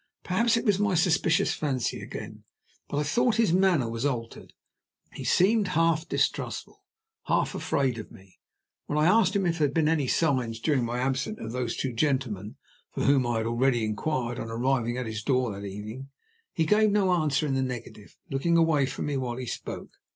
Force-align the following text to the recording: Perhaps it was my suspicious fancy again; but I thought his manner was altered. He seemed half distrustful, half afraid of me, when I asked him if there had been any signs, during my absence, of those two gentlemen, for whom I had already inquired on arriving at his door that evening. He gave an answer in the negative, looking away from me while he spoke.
Perhaps 0.23 0.57
it 0.57 0.65
was 0.65 0.79
my 0.79 0.95
suspicious 0.95 1.53
fancy 1.53 2.01
again; 2.01 2.43
but 2.89 2.97
I 2.97 3.03
thought 3.03 3.35
his 3.35 3.53
manner 3.53 3.87
was 3.87 4.03
altered. 4.03 4.53
He 5.13 5.23
seemed 5.23 5.67
half 5.77 6.09
distrustful, 6.09 6.83
half 7.25 7.53
afraid 7.53 7.99
of 7.99 8.09
me, 8.11 8.39
when 8.87 8.97
I 8.97 9.05
asked 9.05 9.35
him 9.35 9.45
if 9.45 9.59
there 9.59 9.67
had 9.67 9.75
been 9.75 9.87
any 9.87 10.07
signs, 10.07 10.59
during 10.59 10.85
my 10.85 10.97
absence, 10.97 11.37
of 11.39 11.51
those 11.51 11.77
two 11.77 11.93
gentlemen, 11.93 12.55
for 12.89 13.03
whom 13.03 13.27
I 13.27 13.37
had 13.37 13.45
already 13.45 13.85
inquired 13.85 14.39
on 14.39 14.49
arriving 14.49 14.97
at 14.97 15.05
his 15.05 15.21
door 15.21 15.51
that 15.51 15.67
evening. 15.67 16.09
He 16.51 16.65
gave 16.65 16.89
an 16.89 16.97
answer 16.97 17.45
in 17.45 17.53
the 17.53 17.61
negative, 17.61 18.17
looking 18.27 18.57
away 18.57 18.87
from 18.87 19.05
me 19.05 19.17
while 19.17 19.37
he 19.37 19.45
spoke. 19.45 19.97